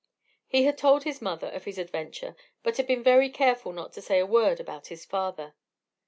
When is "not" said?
3.71-3.93